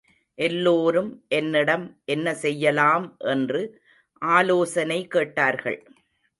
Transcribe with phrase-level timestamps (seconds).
[0.35, 3.17] எல்லோரும் என்னிடம் என்ன செய்யலாம்
[3.19, 3.61] என்று
[4.21, 5.79] ஆலோசனை கேட்டார்கள்.